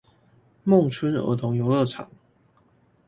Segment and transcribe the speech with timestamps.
[0.63, 2.09] 孟春兒童遊樂場